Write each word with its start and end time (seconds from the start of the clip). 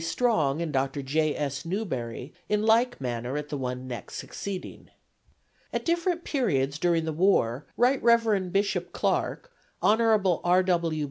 Strong 0.03 0.63
and 0.63 0.73
Dr. 0.73 1.03
J. 1.03 1.35
S. 1.35 1.63
Newberry 1.63 2.33
in 2.49 2.63
like 2.65 2.99
manner 2.99 3.37
at 3.37 3.49
the 3.49 3.57
one 3.57 3.87
next 3.87 4.15
succeeding. 4.15 4.89
At 5.71 5.85
different 5.85 6.23
periods 6.23 6.79
during 6.79 7.05
the 7.05 7.13
war 7.13 7.67
Rt. 7.77 8.01
Rev. 8.01 8.51
Bishop 8.51 8.93
Clark, 8.93 9.51
Hon. 9.79 10.01
R. 10.43 10.63
W. 10.63 10.99